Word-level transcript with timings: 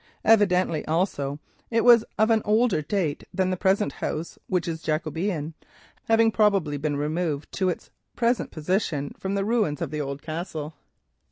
Evidently, 0.25 0.83
also, 0.87 1.37
it 1.69 1.83
was 1.85 2.03
of 2.17 2.31
an 2.31 2.41
older 2.43 2.81
date 2.81 3.23
than 3.31 3.51
the 3.51 3.55
present 3.55 3.91
house, 4.01 4.39
which 4.47 4.67
is 4.67 4.81
Jacobean, 4.81 5.53
having 6.05 6.31
probably 6.31 6.75
been 6.77 6.97
removed 6.97 7.51
to 7.51 7.69
its 7.69 7.91
present 8.15 8.49
position 8.49 9.13
from 9.19 9.35
the 9.35 9.45
ruins 9.45 9.79
of 9.79 9.91
the 9.91 10.17
Castle. 10.23 10.73